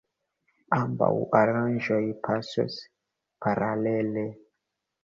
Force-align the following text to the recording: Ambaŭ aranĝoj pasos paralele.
Ambaŭ 0.77 1.09
aranĝoj 1.41 2.01
pasos 2.25 2.81
paralele. 3.45 4.27